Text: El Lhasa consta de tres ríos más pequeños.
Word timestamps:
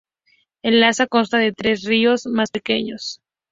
El 0.63 0.79
Lhasa 0.79 1.05
consta 1.05 1.37
de 1.37 1.53
tres 1.53 1.83
ríos 1.83 2.25
más 2.25 2.49
pequeños. 2.49 3.21